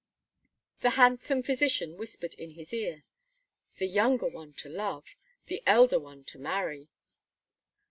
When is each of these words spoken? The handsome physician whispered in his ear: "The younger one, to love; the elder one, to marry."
The 0.79 0.89
handsome 0.97 1.43
physician 1.43 1.95
whispered 1.95 2.33
in 2.33 2.53
his 2.55 2.73
ear: 2.73 3.03
"The 3.77 3.85
younger 3.85 4.27
one, 4.27 4.53
to 4.53 4.67
love; 4.67 5.05
the 5.45 5.61
elder 5.67 5.99
one, 5.99 6.23
to 6.23 6.39
marry." 6.39 6.89